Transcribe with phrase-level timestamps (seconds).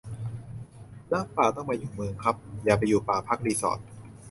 [1.11, 3.79] รักป่าต้องมาอยู่เมืองครับ อย่าไปอยู่ป่าพักรีสอร์ต